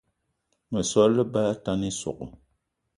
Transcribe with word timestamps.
Meso 0.71 0.97
á 1.03 1.07
lebá 1.17 1.43
atane 1.53 1.87
ísogò 1.93 2.27